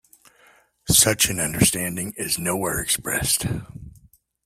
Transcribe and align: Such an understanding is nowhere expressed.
Such 0.89 1.29
an 1.29 1.39
understanding 1.39 2.15
is 2.17 2.39
nowhere 2.39 2.79
expressed. 2.79 3.45